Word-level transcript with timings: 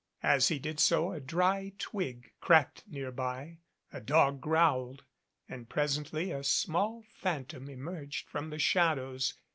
As 0.23 0.47
he 0.47 0.57
did 0.57 0.79
so 0.79 1.11
a 1.11 1.19
dry 1.19 1.73
twig 1.77 2.31
cracked 2.41 2.83
nearby, 2.87 3.59
a 3.93 4.01
dog 4.01 4.41
growled, 4.41 5.03
and 5.47 5.69
presently 5.69 6.31
a 6.31 6.43
small 6.43 7.03
phantom 7.07 7.69
emerged 7.69 8.27
from 8.27 8.49
the 8.49 8.57
shadows. 8.57 9.35